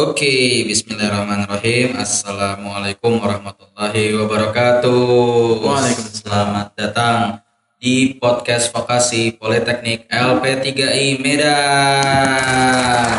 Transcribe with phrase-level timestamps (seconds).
[0.00, 1.92] Oke, bismillahirrahmanirrahim.
[1.92, 5.60] Assalamualaikum warahmatullahi wabarakatuh.
[5.60, 6.24] Waalaikumsalam.
[6.24, 7.44] Selamat datang
[7.76, 13.18] di podcast vokasi Politeknik LP3I Medan.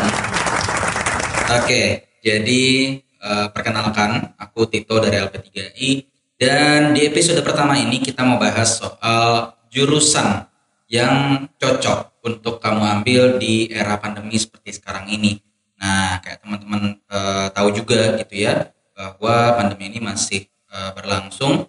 [1.54, 2.64] Oke, jadi
[2.98, 5.90] eh, perkenalkan aku Tito dari LP3I
[6.34, 10.50] dan di episode pertama ini kita mau bahas soal jurusan
[10.90, 15.51] yang cocok untuk kamu ambil di era pandemi seperti sekarang ini.
[15.82, 21.66] Nah, kayak teman-teman eh, tahu juga gitu ya bahwa pandemi ini masih eh, berlangsung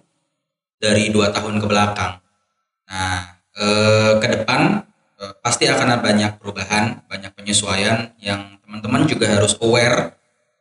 [0.77, 2.22] dari dua tahun ke belakang.
[2.86, 4.86] Nah, eh, ke depan
[5.17, 10.14] eh, pasti akan ada banyak perubahan, banyak penyesuaian yang teman-teman juga harus aware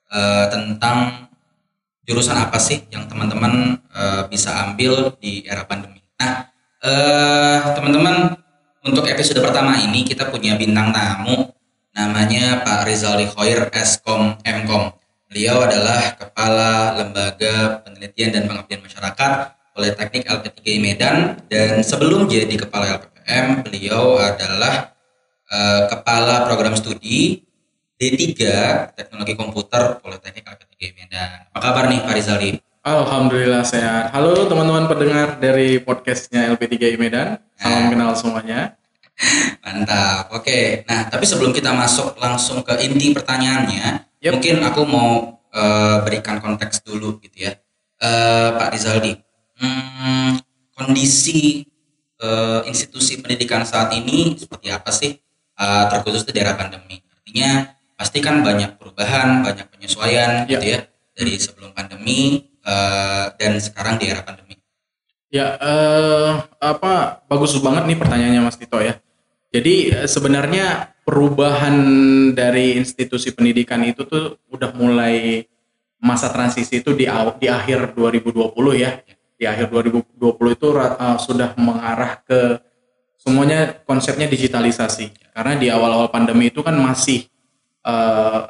[0.08, 1.28] eh, tentang
[2.08, 6.00] jurusan apa sih yang teman-teman eh, bisa ambil di era pandemi.
[6.16, 6.48] Nah,
[6.80, 8.32] eh, teman-teman
[8.88, 11.52] untuk episode pertama ini kita punya bintang tamu
[11.92, 14.96] namanya Pak Rizal Khoir Eskom Mkom.
[15.28, 19.32] Beliau adalah Kepala Lembaga Penelitian dan Pengabdian Masyarakat
[19.72, 21.16] Politeknik LP3I Medan
[21.48, 24.92] dan sebelum jadi Kepala LPPM beliau adalah
[25.48, 27.40] eh, Kepala Program Studi
[27.96, 28.28] D3
[28.92, 31.30] Teknologi Komputer Politeknik LP3I Medan.
[31.52, 32.50] Apa kabar nih Pak Rizali?
[32.82, 34.10] Alhamdulillah sehat.
[34.10, 37.40] Halo teman-teman pendengar dari podcastnya LP3I Medan.
[37.56, 38.81] Salam kenal semuanya.
[39.62, 40.34] Mantap.
[40.34, 40.82] Oke.
[40.88, 44.38] Nah, tapi sebelum kita masuk langsung ke inti pertanyaannya, Yap.
[44.38, 45.10] mungkin aku mau
[45.52, 47.52] eh, berikan konteks dulu gitu ya.
[48.02, 49.12] Eh, Pak Rizaldi,
[49.62, 50.30] hmm,
[50.74, 51.62] kondisi
[52.22, 55.12] eh, institusi pendidikan saat ini seperti apa sih?
[55.58, 56.98] Eh, terkhusus di daerah pandemi.
[57.12, 60.58] Artinya pasti kan banyak perubahan, banyak penyesuaian Ya.
[60.58, 60.80] gitu ya
[61.14, 64.56] dari sebelum pandemi eh, dan sekarang di era pandemi.
[65.32, 68.98] Ya, eh, apa bagus banget nih pertanyaannya Mas Tito ya.
[69.52, 71.76] Jadi eh, sebenarnya perubahan
[72.32, 75.44] dari institusi pendidikan itu tuh udah mulai
[76.02, 77.06] masa transisi itu di
[77.38, 79.04] di akhir 2020 ya.
[79.36, 82.58] Di akhir 2020 itu eh, sudah mengarah ke
[83.20, 85.36] semuanya konsepnya digitalisasi.
[85.36, 87.28] Karena di awal-awal pandemi itu kan masih
[87.84, 88.40] eh,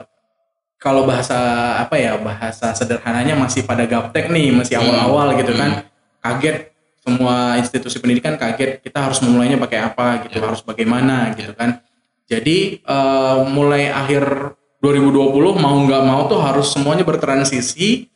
[0.83, 1.39] kalau bahasa
[1.79, 5.87] apa ya bahasa sederhananya masih pada gaptek nih masih awal-awal gitu kan
[6.19, 6.72] kaget
[7.03, 11.83] semua institusi pendidikan kaget kita harus memulainya pakai apa gitu harus bagaimana gitu kan.
[12.31, 18.13] Jadi eh, mulai akhir 2020 mau nggak mau tuh harus semuanya bertransisi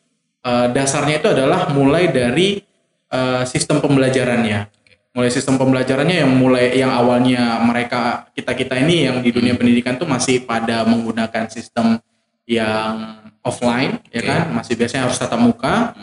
[0.46, 2.62] Eh, dasarnya itu adalah mulai dari
[3.10, 4.70] eh, sistem pembelajarannya.
[5.10, 9.98] Mulai sistem pembelajarannya yang mulai yang awalnya mereka kita kita ini yang di dunia pendidikan
[9.98, 11.98] tuh masih pada menggunakan sistem
[12.46, 14.28] yang offline ya Oke.
[14.30, 14.42] kan?
[14.54, 15.98] Masih biasanya harus tatap muka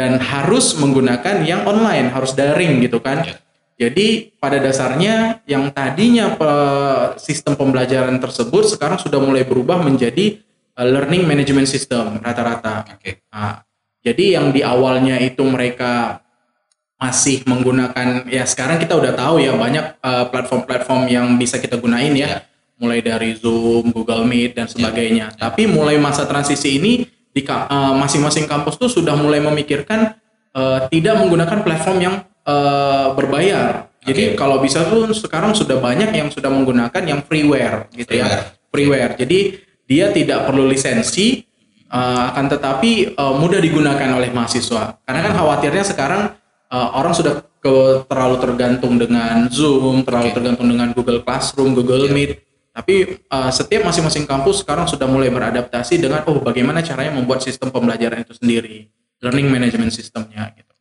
[0.00, 3.36] dan harus menggunakan yang online harus daring gitu kan Ya.
[3.76, 10.40] jadi pada dasarnya yang tadinya pe- sistem pembelajaran tersebut sekarang sudah mulai berubah menjadi
[10.80, 13.20] uh, learning management system rata-rata Oke.
[13.28, 13.60] Nah,
[14.00, 16.24] jadi yang di awalnya itu mereka
[16.96, 22.12] masih menggunakan ya sekarang kita udah tahu ya banyak uh, platform-platform yang bisa kita gunain
[22.12, 22.38] ya, Ya.
[22.76, 25.32] mulai dari Zoom, Google Meet dan sebagainya.
[25.36, 30.18] Tapi mulai masa transisi ini di uh, masing-masing kampus tuh sudah mulai memikirkan
[30.54, 32.14] uh, tidak menggunakan platform yang
[32.46, 33.90] uh, berbayar.
[34.00, 34.36] Jadi Oke.
[34.40, 38.44] kalau bisa tuh sekarang sudah banyak yang sudah menggunakan yang freeware gitu ya Freeware.
[38.72, 39.12] freeware.
[39.20, 39.38] Jadi
[39.84, 41.42] dia tidak perlu lisensi,
[41.90, 44.98] uh, akan tetapi uh, mudah digunakan oleh mahasiswa.
[45.04, 46.22] Karena kan khawatirnya sekarang
[46.70, 50.36] uh, orang sudah ke, terlalu tergantung dengan Zoom, terlalu Oke.
[50.40, 52.14] tergantung dengan Google Classroom, Google Iya.
[52.14, 52.32] Meet.
[52.80, 57.68] Tapi uh, setiap masing-masing kampus sekarang sudah mulai beradaptasi dengan oh bagaimana caranya membuat sistem
[57.68, 58.88] pembelajaran itu sendiri,
[59.20, 60.72] learning management systemnya gitu.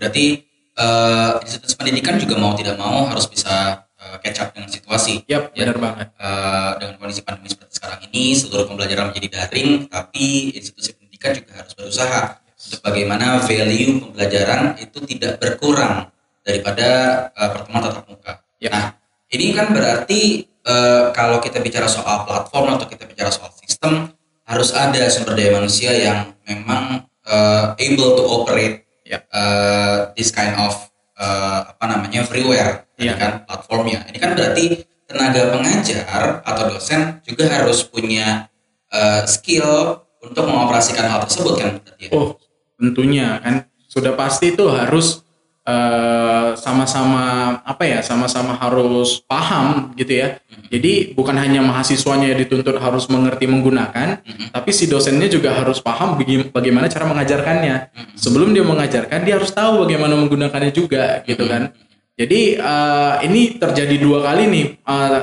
[0.00, 5.22] Berarti eh, institusi pendidikan juga mau tidak mau harus bisa eh, catch up dengan situasi.
[5.28, 5.68] Yap, Ya.
[5.68, 6.08] benar banget.
[6.16, 11.52] Eh, dengan kondisi pandemi seperti sekarang ini, seluruh pembelajaran menjadi daring, tapi institusi pendidikan juga
[11.62, 12.20] harus berusaha
[12.60, 16.08] untuk bagaimana value pembelajaran itu tidak berkurang
[16.42, 16.88] daripada
[17.30, 18.32] eh, pertemuan tatap muka.
[18.58, 18.70] Ya.
[18.72, 18.86] Nah,
[19.30, 24.12] ini kan berarti eh, kalau kita bicara soal platform atau kita bicara soal sistem,
[24.44, 29.26] harus ada sumber daya manusia yang memang eh, able to operate Ya.
[29.34, 30.70] uh, this kind of
[31.18, 33.18] uh, apa namanya freeware tadi Iya.
[33.18, 34.06] kan platformnya.
[34.06, 38.46] Ini kan berarti tenaga pengajar atau dosen juga harus punya
[38.94, 42.10] uh, skill untuk mengoperasikan hal tersebut kan berarti ya.
[42.14, 42.38] Oh,
[42.78, 45.26] tentunya kan sudah pasti itu harus
[45.70, 50.42] eh, sama-sama apa ya, sama-sama harus paham gitu ya.
[50.70, 56.18] Jadi bukan hanya mahasiswanya yang dituntut harus mengerti menggunakan, tapi si dosennya juga harus paham
[56.50, 57.94] bagaimana cara mengajarkannya.
[58.18, 61.70] Sebelum dia mengajarkan, dia harus tahu bagaimana menggunakannya juga gitu kan.
[62.18, 64.66] Jadi eh, ini terjadi dua kali nih.
[64.82, 65.20] Eh,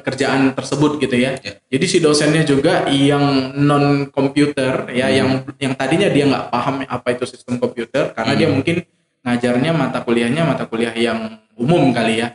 [0.00, 1.36] kerjaan tersebut gitu ya.
[1.44, 1.60] Ya.
[1.68, 7.08] Jadi si dosennya juga yang non komputer ya, yang yang tadinya dia nggak paham apa
[7.12, 8.88] itu sistem komputer karena dia mungkin
[9.22, 12.34] ngajarnya mata kuliahnya mata kuliah yang umum kali ya.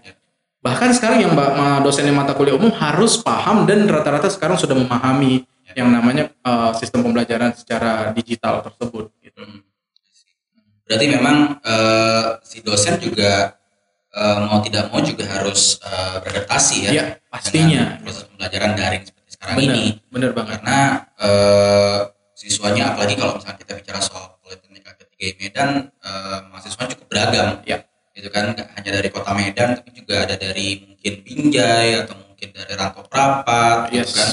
[0.63, 1.33] Bahkan sekarang yang
[1.83, 5.45] dosennya mata kuliah umum harus paham dan rata-rata sekarang sudah memahami
[5.75, 9.11] yang namanya eh, sistem pembelajaran secara digital tersebut.
[9.19, 9.41] Gitu.
[9.43, 9.61] Hmm.
[10.87, 13.59] Berarti memang eh, si dosen juga
[14.15, 16.91] eh, mau tidak mau juga harus eh, beradaptasi ya.
[16.91, 17.99] Ya, pastinya.
[18.01, 19.85] proses pembelajaran daring seperti sekarang Benar, ini.
[20.07, 20.57] benar banget.
[20.63, 20.79] Karena
[21.19, 21.99] eh,
[22.37, 24.36] siswanya apalagi kalau misalnya kita bicara soal
[25.17, 27.47] K3 Medan, eh, mahasiswanya cukup beragam.
[27.65, 27.81] Ya.
[28.13, 32.49] Gitu kan, nggak hanya dari kota Medan, tapi juga ada dari mungkin Binjai atau mungkin
[32.49, 34.13] dari Rantau Prapat, gitu Yes.
[34.13, 34.29] kan.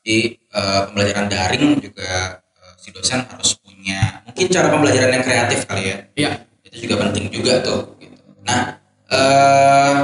[0.00, 5.64] Di eh, pembelajaran daring juga eh, si dosen harus punya mungkin cara pembelajaran yang kreatif
[5.64, 6.30] kali ya Ya,
[6.64, 8.16] itu juga penting juga tuh gitu.
[8.42, 9.94] nah eh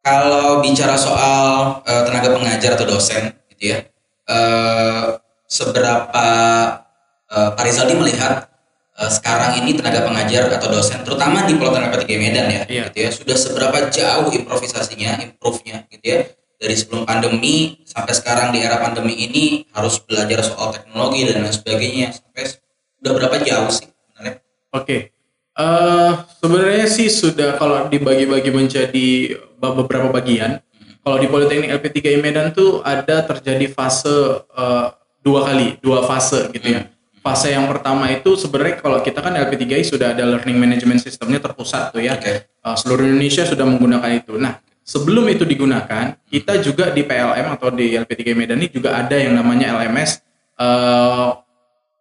[0.00, 3.78] kalau bicara soal eh, tenaga pengajar atau dosen gitu ya
[4.26, 5.06] eh
[5.46, 6.26] seberapa
[7.30, 8.49] Pak Rizaldi melihat
[9.08, 12.82] sekarang ini tenaga pengajar atau dosen terutama di Politeknik P3 Medan ya Iya.
[12.92, 16.18] gitu ya sudah seberapa jauh improvisasinya improve-nya gitu ya
[16.60, 21.54] dari sebelum pandemi sampai sekarang di era pandemi ini harus belajar soal teknologi dan lain
[21.56, 22.52] sebagainya sampai
[23.00, 24.34] udah berapa jauh sih sebenarnya
[24.70, 24.96] Oke,
[25.60, 30.62] Eh sebenarnya sih sudah kalau dibagi-bagi menjadi beberapa bagian.
[31.04, 34.86] Kalau di Politeknik LP3I Medan tuh ada terjadi fase eh,
[35.20, 36.88] dua kali, dua fase gitu ya.
[37.20, 41.92] Fase yang pertama itu sebenarnya kalau kita kan LP3I sudah ada learning management systemnya terpusat
[41.92, 42.16] tuh ya.
[42.16, 42.48] Oke.
[42.48, 44.40] Eh, seluruh Indonesia sudah menggunakan itu.
[44.40, 49.16] Nah, sebelum itu digunakan, kita juga di PLM atau di LP3 Medan ini juga ada
[49.16, 50.24] yang namanya LMS.
[50.60, 51.30] eh,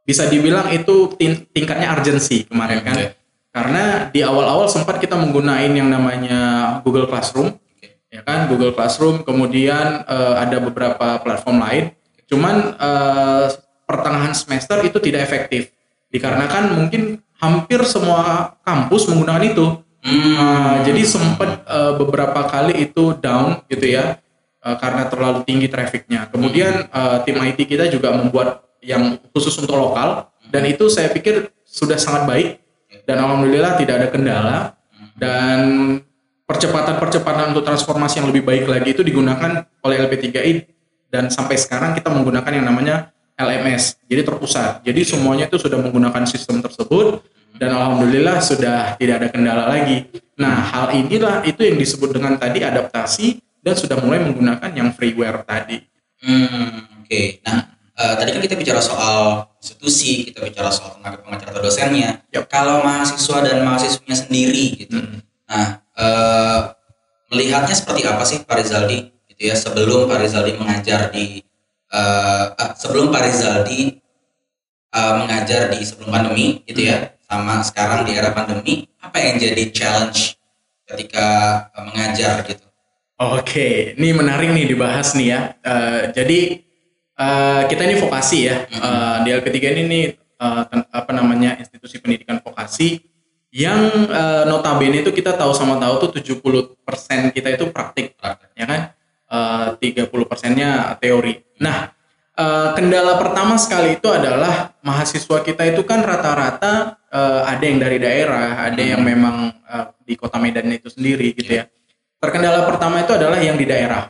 [0.04, 2.95] bisa dibilang itu tin- tingkatnya urgency kemarin kan.
[3.00, 3.07] Oke.
[3.56, 6.39] Karena di awal-awal sempat kita menggunakan yang namanya
[6.83, 8.04] Google Classroom, Oke.
[8.12, 11.86] ya kan Google Classroom, kemudian eh, ada beberapa platform lain.
[12.27, 13.48] Cuman eh,
[13.89, 15.74] pertengahan semester itu tidak efektif,
[16.13, 19.65] dikarenakan mungkin hampir semua kampus menggunakan itu.
[20.00, 20.15] Hmm.
[20.38, 24.15] Uh, jadi sempat uh, beberapa kali itu down gitu ya
[24.63, 26.30] uh, karena terlalu tinggi trafficnya.
[26.30, 31.51] Kemudian uh, tim IT kita juga membuat yang khusus untuk lokal dan itu saya pikir
[31.68, 32.50] sudah sangat baik
[33.03, 34.57] dan alhamdulillah tidak ada kendala
[35.19, 35.59] dan
[36.47, 40.65] percepatan-percepatan untuk transformasi yang lebih baik lagi itu digunakan oleh LP3I
[41.12, 42.95] dan sampai sekarang kita menggunakan yang namanya
[43.39, 43.95] LMS.
[44.03, 44.83] Jadi terpusat.
[44.83, 47.24] Jadi semuanya itu sudah menggunakan sistem tersebut
[47.56, 50.12] dan alhamdulillah sudah tidak ada kendala lagi.
[50.36, 55.44] Nah, hal inilah itu yang disebut dengan tadi adaptasi dan sudah mulai menggunakan yang freeware
[55.47, 55.80] tadi.
[56.19, 57.21] Hmm, oke.
[57.47, 57.59] Nah,
[57.95, 62.24] eh, tadi kan kita bicara soal institusi, kita bicara soal tenaga pengajar atau dosennya.
[62.31, 62.47] Yap.
[62.51, 65.00] Kalau mahasiswa dan mahasiswanya sendiri gitu.
[65.00, 65.19] Hmm.
[65.47, 66.59] Nah, eh,
[67.31, 69.00] melihatnya seperti apa sih Pak Rizaldi
[69.31, 71.45] gitu ya sebelum Pak Rizaldi mengajar di
[71.91, 73.97] ah, sebelum Pak Rizaldi
[74.89, 79.63] eh, mengajar di sebelum pandemi gitu ya sama sekarang di era pandemi apa yang jadi
[79.69, 80.38] challenge
[80.86, 81.27] ketika
[81.74, 82.65] eh, mengajar gitu.
[83.19, 85.39] Oke, ini menarik nih dibahas nih ya.
[85.59, 86.39] Eh, jadi
[87.19, 88.63] eh, kita ini vokasi ya.
[88.63, 90.06] Eh, di LP3 ini nih
[90.71, 93.03] ten- apa namanya institusi pendidikan vokasi
[93.51, 98.50] yang eh, notabene itu kita tahu sama tahu tuh 70% kita itu praktik, Praktek.
[98.55, 98.81] ya kan?
[99.29, 101.38] Eh, 30 persennya teori.
[101.62, 101.93] Nah,
[102.33, 108.01] eh, kendala pertama sekali itu adalah mahasiswa kita itu kan rata-rata eh, ada yang dari
[108.01, 111.69] daerah, ada yang memang eh, di kota Medan itu sendiri gitu ya.
[112.17, 114.09] Terkendala pertama itu adalah yang di daerah.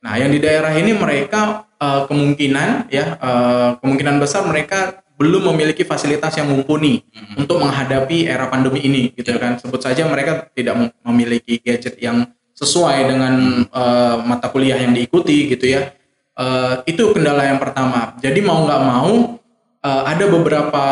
[0.00, 5.84] Nah, yang di daerah ini mereka eh, kemungkinan ya eh, kemungkinan besar mereka belum memiliki
[5.84, 7.44] fasilitas yang mumpuni Mhm.
[7.44, 9.60] untuk menghadapi era pandemi ini gitu kan.
[9.60, 12.24] Sebut saja mereka tidak mem- memiliki gadget yang
[12.56, 13.34] sesuai dengan
[13.68, 15.92] eh, mata kuliah yang diikuti gitu ya.
[16.36, 18.16] Eh, itu kendala yang pertama.
[18.18, 19.36] Jadi mau nggak mau
[19.84, 20.84] eh, ada beberapa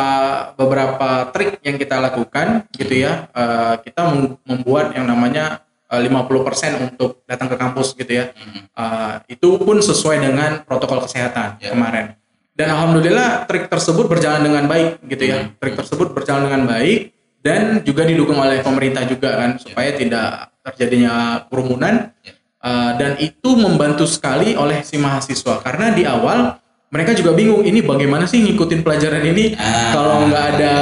[0.54, 3.26] beberapa trik yang kita lakukan gitu ya.
[3.32, 8.32] Eh, kita mem- membuat yang namanya eh, 50% untuk datang ke kampus gitu ya.
[8.74, 11.70] Uh, itu pun sesuai dengan protokol kesehatan Ya.
[11.70, 12.18] kemarin.
[12.54, 15.38] Dan alhamdulillah trik tersebut berjalan dengan baik gitu ya.
[15.46, 15.58] Hmm.
[15.58, 17.10] Trik tersebut berjalan dengan baik
[17.42, 22.10] dan juga didukung oleh pemerintah juga kan supaya tidak terjadinya kerumunan.
[22.24, 22.32] Ya.
[22.64, 26.56] Uh, dan itu membantu sekali oleh si mahasiswa karena di awal
[26.88, 29.92] mereka juga bingung ini bagaimana sih ngikutin pelajaran ini Ah.
[29.92, 30.74] kalau nggak ada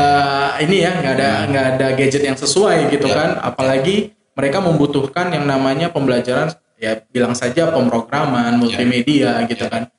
[0.63, 3.19] ini ya nggak ada nggak ada gadget yang sesuai gitu Ya.
[3.19, 9.91] kan apalagi mereka membutuhkan yang namanya pembelajaran ya bilang saja pemrograman multimedia gitu kan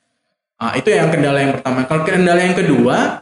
[0.56, 3.20] Ah, itu yang kendala yang pertama kalau kendala yang kedua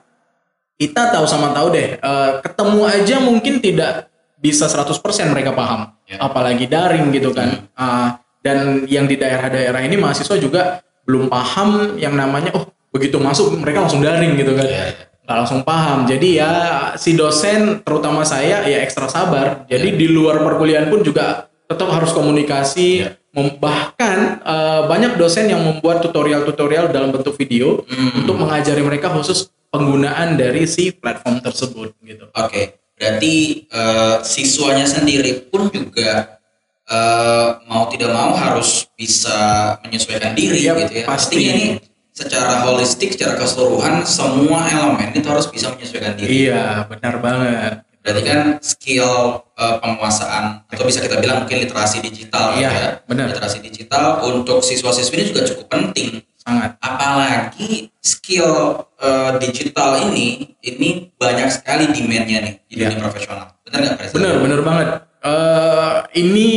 [0.78, 4.11] kita tahu sama tahu deh eh, ketemu aja mungkin tidak
[4.42, 4.98] bisa 100%
[5.30, 5.94] mereka paham.
[6.04, 6.18] Ya.
[6.20, 7.70] apalagi daring gitu kan.
[7.72, 13.54] Ah, dan yang di daerah-daerah ini mahasiswa juga belum paham yang namanya oh begitu masuk
[13.56, 14.66] mereka langsung daring gitu kan.
[14.66, 15.04] Iya, iya.
[15.22, 16.04] nggak langsung paham.
[16.04, 16.52] Jadi ya
[16.98, 19.64] si dosen terutama saya ya ekstra sabar.
[19.70, 23.06] Jadi di luar perkuliahan pun juga tetap harus komunikasi.
[23.32, 28.20] Mem- bahkan eh, banyak dosen yang membuat tutorial-tutorial dalam bentuk video Hmm.
[28.20, 32.28] untuk mengajari mereka khusus penggunaan dari si platform tersebut gitu.
[32.36, 36.38] Oke, berarti eh, siswanya sendiri pun juga
[36.86, 41.04] eh, mau tidak mau harus bisa menyesuaikan diri Yap, gitu ya.
[41.10, 41.34] pasti.
[41.34, 41.68] Artinya ini
[42.14, 46.46] secara holistik, secara keseluruhan semua elemen itu harus bisa menyesuaikan diri.
[46.46, 52.58] iya benar banget Berarti kan skill eh, penguasaan atau bisa kita bilang mungkin literasi digital
[52.58, 52.88] Iya, ya.
[53.06, 53.30] benar.
[53.30, 56.18] Literasi digital untuk siswa-siswi ini juga cukup penting.
[56.42, 63.54] Sangat Apalagi skill eh, digital ini ini banyak sekali demand-nya nih di dunia profesional.
[63.62, 64.16] Benar nggak Presiden?
[64.18, 64.88] Bener, bener banget.
[65.22, 66.48] Eh ini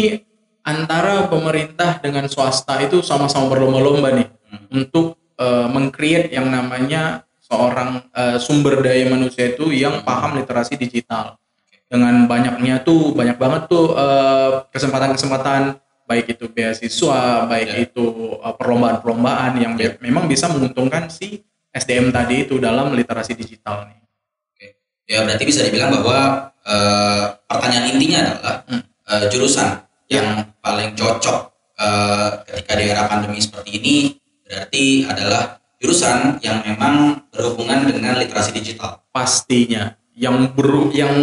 [0.65, 4.27] antara pemerintah dengan swasta itu sama-sama berlomba-lomba nih
[4.73, 11.37] untuk eh, meng-create yang namanya seorang eh, sumber daya manusia itu yang paham literasi digital.
[11.85, 13.93] Dengan banyaknya tuh banyak banget tuh
[14.73, 17.77] kesempatan-kesempatan baik itu beasiswa, baik Ya.
[17.85, 18.05] itu
[18.37, 19.97] eh, perlombaan-perlombaan yang Ya.
[19.99, 23.99] memang bisa menguntungkan si SDM tadi itu dalam literasi digital nih.
[24.53, 24.67] Oke.
[25.05, 28.81] Ya berarti bisa dibilang bahwa eh, pertanyaan intinya adalah Hmm.
[29.05, 29.69] eh, jurusan
[30.09, 30.27] yang
[30.61, 31.39] paling cocok
[31.75, 33.95] eh, ketika di era pandemi seperti ini
[34.41, 39.01] berarti adalah jurusan yang memang berhubungan dengan literasi digital.
[39.11, 41.13] pastinya yang ber yang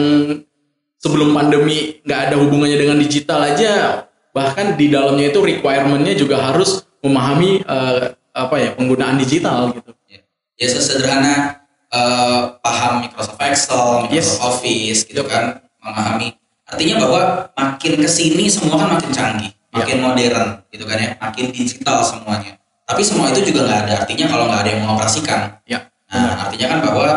[0.97, 6.89] sebelum pandemi nggak ada hubungannya dengan digital aja bahkan di dalamnya itu requirementnya juga harus
[7.05, 10.21] memahami eh, apa ya penggunaan digital gitu Ya,
[10.57, 14.41] ya sesederhana eh, paham Microsoft Excel, Microsoft Yes.
[14.41, 16.37] Office gitu kan, memahami.
[16.69, 17.21] Artinya bahwa
[17.53, 19.85] makin ke sini semua kan makin canggih, Ya.
[19.85, 22.57] makin modern gitu kan ya, makin digital semuanya.
[22.89, 25.41] Tapi semua itu juga nggak ada artinya kalau nggak ada yang mengoperasikan.
[25.65, 25.79] ya
[26.13, 27.09] Nah, artinya kan bahwa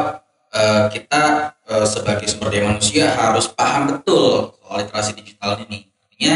[0.55, 1.23] eh, kita
[1.67, 5.91] eh, sebagai sumber daya manusia harus paham betul soal literasi digital ini.
[6.07, 6.35] Artinya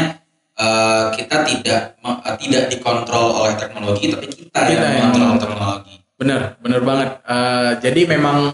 [0.60, 5.48] eh, kita tidak eh, tidak dikontrol oleh teknologi, tapi kita, Kita yang yang mengontrol mengontrol.
[5.56, 5.94] teknologi.
[6.20, 8.52] benar benar banget Eh, jadi memang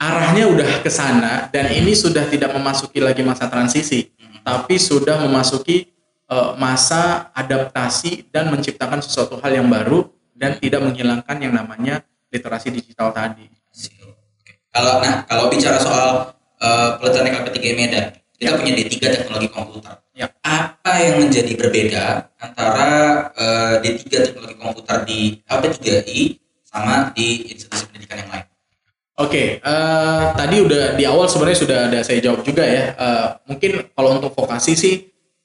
[0.00, 4.08] arahnya udah ke sana dan ini sudah tidak memasuki lagi masa transisi
[4.40, 5.86] tapi sudah memasuki
[6.26, 12.02] eh, masa adaptasi dan menciptakan sesuatu hal yang baru dan tidak menghilangkan yang namanya
[12.32, 13.46] literasi digital tadi.
[14.72, 18.06] Kalau nah kalau bicara soal eh, Politeknik LP3 Medan,
[18.42, 19.94] kita punya D3 teknologi komputer.
[20.18, 20.26] Ya.
[20.42, 22.90] Apa yang menjadi berbeda antara
[23.38, 26.20] eh, D3 teknologi komputer di LP3I
[26.66, 28.46] sama di institusi pendidikan yang lain?
[29.22, 32.84] Oke, eh, tadi udah di awal sebenarnya sudah ada saya jawab juga ya.
[32.98, 34.94] Eh, mungkin kalau untuk vokasi sih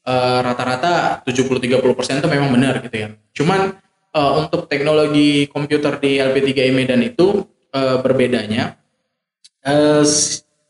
[0.02, 3.08] eh, rata-rata 70-30% itu memang benar gitu ya.
[3.38, 3.78] Cuman
[4.18, 8.74] eh, untuk teknologi komputer di LP3I Medan itu eh, berbedanya
[9.62, 10.02] eh,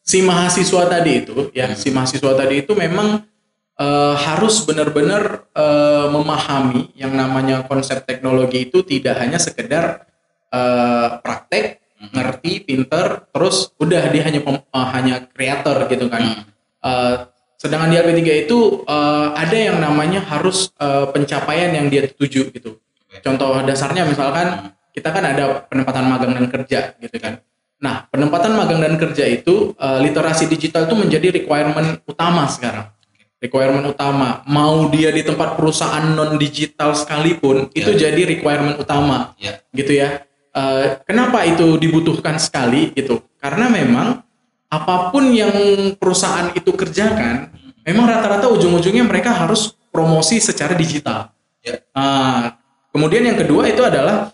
[0.08, 3.28] si si mahasiswa tadi itu ya, si mahasiswa tadi itu memang
[3.76, 10.08] eh, harus benar-benar eh, memahami yang namanya konsep teknologi itu tidak hanya sekedar
[10.50, 16.24] eh, praktek ngerti, pinter, terus udah dia hanya pem- eh, hanya kreator gitu kan.
[16.24, 16.42] Hmm.
[16.88, 17.16] Eh,
[17.60, 22.80] sedangkan di LP3 itu eh, ada yang namanya harus eh, pencapaian yang dia tuju gitu.
[23.20, 27.44] Contoh dasarnya misalkan kita kan ada penempatan magang dan kerja gitu kan.
[27.78, 32.90] Nah, penempatan magang dan kerja itu eh, literasi digital itu menjadi requirement utama sekarang.
[33.38, 34.42] Requirement utama.
[34.50, 39.62] Mau dia di tempat perusahaan non digital sekalipun itu jadi requirement utama Ya.
[39.78, 40.26] gitu ya.
[40.58, 43.22] Eh, kenapa itu dibutuhkan sekali gitu?
[43.38, 44.26] Karena memang
[44.68, 45.54] apa pun yang
[46.02, 47.54] perusahaan itu kerjakan,
[47.86, 51.30] memang rata-rata ujung-ujungnya mereka harus promosi secara digital.
[51.62, 51.78] Ya.
[51.94, 52.58] Ah,
[52.90, 54.34] kemudian yang kedua itu adalah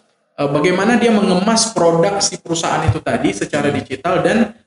[0.51, 4.57] bagaimana dia mengemas produk si perusahaan itu tadi secara digital dan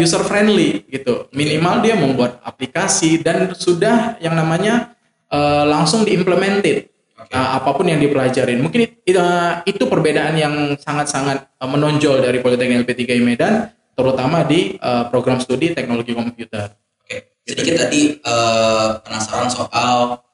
[0.00, 1.28] user friendly gitu.
[1.36, 4.96] Minimal dia membuat aplikasi dan sudah yang namanya
[5.28, 6.88] eh, langsung diimplemented
[7.20, 7.36] Oke.
[7.36, 8.58] uh, apa pun yang dipelajarin.
[8.58, 14.80] Mungkin it- uh, itu perbedaan yang sangat-sangat uh, menonjol dari Politeknik LP3 Medan, terutama di
[14.80, 16.72] uh, program studi teknologi komputer.
[17.04, 17.36] Oke.
[17.42, 20.29] Sedikit tadi eh, penasaran soal eh,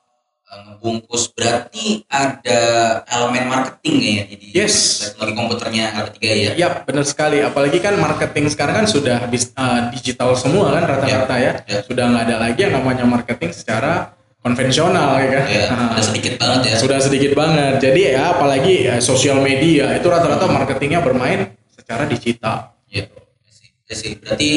[0.47, 1.35] ngebungkus.
[1.35, 2.61] Berarti ada
[3.07, 4.75] elemen marketing ya di Yes.
[5.12, 6.50] teknologi komputernya LP3 ya?
[6.55, 7.43] Ya, benar sekali.
[7.43, 11.53] Apalagi kan marketing sekarang kan sudah uh, digital semua kan rata-rata ya.
[11.67, 11.83] ya.
[11.83, 15.45] Sudah nggak ada lagi yang namanya marketing secara konvensional ya kan.
[15.50, 16.76] Ya, Nah, ada sedikit banget ya.
[16.79, 17.83] sudah sedikit banget.
[17.83, 22.71] Jadi ya apalagi eh, sosial media itu rata-rata marketingnya bermain secara digital.
[22.87, 23.69] Ya, I see.
[23.91, 24.12] I see.
[24.15, 24.50] Berarti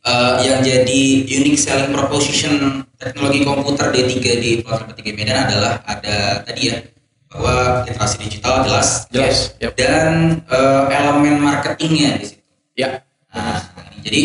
[0.00, 6.40] eh, yang jadi unique selling proposition teknologi komputer D3 di Poltek 3 Medan adalah ada
[6.42, 6.76] tadi ya
[7.34, 9.66] bahwa literasi digital jelas, Jelas, ya.
[9.66, 9.72] yap.
[9.74, 12.46] dan eh, elemen marketingnya di situ.
[12.78, 13.02] Ya.
[13.34, 13.58] Nah,
[13.90, 13.98] ini.
[14.06, 14.22] jadi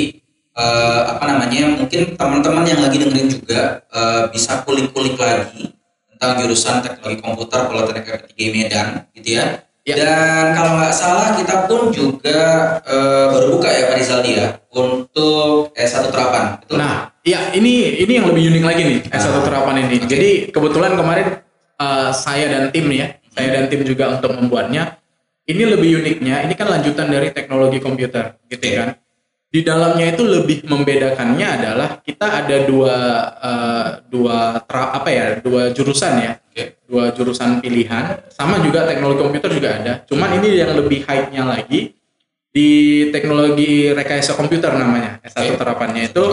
[0.53, 1.74] eh, apa namanya?
[1.74, 5.74] Mungkin teman-teman yang lagi dengerin juga eh, bisa kulik-kulik lagi
[6.13, 9.65] tentang jurusan teknologi komputer Politeknik 3 Medan, gitu ya.
[9.89, 9.95] Ya.
[9.98, 15.74] Dan kalau nggak salah kita pun juga eh, baru buka ya Pak Rizaldi ya untuk
[15.74, 16.77] S1 terapan, betul?
[16.77, 19.96] Nah, iya ini ini yang lebih unik lagi nih S1 Ah, terapan ini.
[20.00, 20.08] oke.
[20.08, 21.28] Jadi kebetulan kemarin
[21.78, 24.98] uh, saya dan tim nih ya, saya dan tim juga untuk membuatnya.
[25.50, 28.78] Ini lebih uniknya, ini kan lanjutan dari teknologi komputer, gitu Oke.
[28.78, 28.90] kan.
[29.50, 32.96] Di dalamnya itu lebih membedakannya adalah kita ada dua
[33.42, 36.78] uh, dua tra- apa ya, dua jurusan ya, Oke.
[36.86, 38.30] dua jurusan pilihan.
[38.30, 39.94] Sama juga teknologi komputer juga ada.
[40.06, 41.98] Cuman ini yang lebih hype-nya lagi
[42.54, 42.70] di
[43.10, 45.58] teknologi rekayasa komputer namanya S1 Oke.
[45.58, 46.26] terapannya itu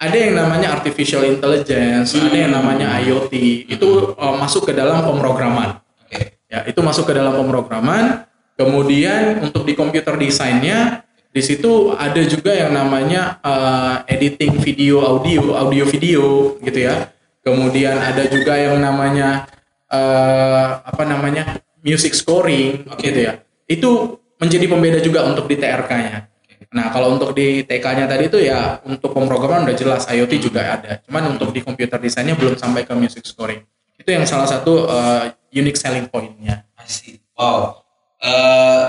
[0.00, 2.32] ada yang namanya artificial intelligence, Hmm.
[2.32, 3.68] ada yang namanya IoT.
[3.68, 5.76] Itu uh, masuk ke dalam pemrograman.
[6.08, 6.40] Oke.
[6.48, 8.24] Ya, itu masuk ke dalam pemrograman.
[8.56, 15.54] Kemudian untuk di computer desainnya di situ ada juga yang namanya uh, editing video audio,
[15.56, 17.12] audio video gitu ya.
[17.44, 19.48] Kemudian ada juga yang namanya
[19.92, 21.60] uh, apa namanya?
[21.80, 23.40] music scoring gitu ya.
[23.64, 26.29] Itu menjadi pembeda juga untuk di TRK-nya.
[26.70, 31.02] Nah, kalau untuk di TK-nya tadi itu ya untuk pemrograman udah jelas IoT juga ada.
[31.02, 33.66] Cuman untuk di computer desainnya belum sampai ke music scoring.
[33.98, 36.62] Itu yang salah satu uh, unique selling point-nya.
[36.78, 37.18] Asik.
[37.34, 37.82] Wow.
[38.22, 38.86] Uh,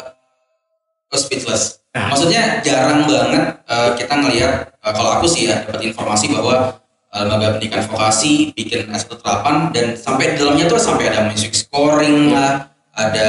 [1.18, 1.82] speechless.
[1.92, 2.14] Nah.
[2.14, 6.80] Maksudnya jarang banget eh, kita ngelihat eh, kalau aku sih ya dapat informasi bahwa
[7.12, 12.32] lembaga pendidikan vokasi bikin S1 terapan dan sampai di dalamnya tuh sampai ada music scoring
[12.32, 13.28] lah, ada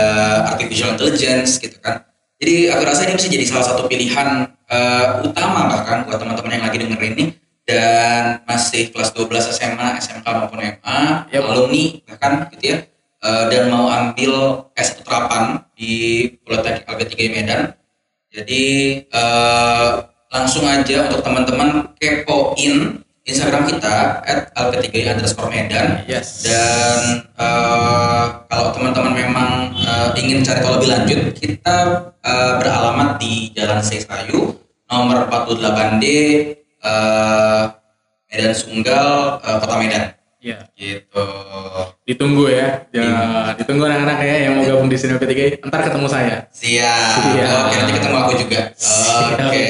[0.55, 2.07] artificial intelligence gitu kan.
[2.43, 6.65] Jadi aku rasa ini bisa jadi salah satu pilihan eh, utama bahkan buat teman-teman yang
[6.67, 7.25] lagi dengerin ini
[7.63, 10.99] dan masih kelas 12 SMA, SMK maupun MA,
[11.31, 11.47] Yap.
[11.47, 12.79] alumni bahkan gitu ya
[13.23, 17.61] eh, dan mau ambil S1 terapan di Politeknik LB3 Medan.
[18.35, 18.63] Jadi
[19.07, 19.91] eh,
[20.35, 26.43] langsung aja untuk teman-teman kepoin Instagram kita at LP3 underscore Medan Yes.
[26.43, 31.77] dan eh, kalau teman-teman memang eh, ingin cari tahu lebih lanjut kita
[32.19, 34.59] eh, beralamat di Jalan Seisayu
[34.91, 36.05] nomor 48D
[36.83, 37.65] eh,
[38.29, 39.09] Medan Sunggal
[39.41, 40.05] eh, Kota Medan
[40.43, 41.23] Ya, gitu.
[42.03, 42.83] ditunggu ya.
[42.91, 43.55] Ya, Iya.
[43.55, 45.63] ditunggu anak-anak ya yang mau gabung di sini P3.
[45.63, 46.51] Ntar ketemu saya.
[46.51, 47.15] Siap.
[47.31, 47.71] Siap.
[47.71, 48.61] Oke, nanti ketemu aku juga.
[48.75, 49.39] Oke.
[49.39, 49.67] Oke.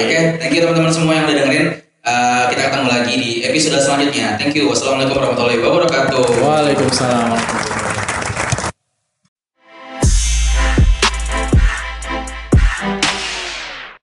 [0.00, 1.66] Oke, thank you teman-teman semua yang udah dengerin.
[2.04, 4.36] Eh, kita ketemu lagi di episode selanjutnya.
[4.36, 4.68] Thank you.
[4.68, 6.36] Wassalamualaikum warahmatullahi wabarakatuh.
[6.36, 7.63] Waalaikumsalam.